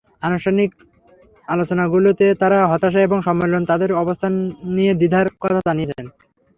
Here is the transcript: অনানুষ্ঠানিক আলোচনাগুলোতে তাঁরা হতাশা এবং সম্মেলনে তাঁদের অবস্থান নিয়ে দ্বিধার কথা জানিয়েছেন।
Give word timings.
অনানুষ্ঠানিক 0.21 0.71
আলোচনাগুলোতে 1.47 2.25
তাঁরা 2.41 2.59
হতাশা 2.71 2.99
এবং 3.01 3.17
সম্মেলনে 3.21 3.69
তাঁদের 3.71 3.91
অবস্থান 3.93 4.33
নিয়ে 4.75 4.93
দ্বিধার 4.93 5.27
কথা 5.41 5.59
জানিয়েছেন। 5.67 6.05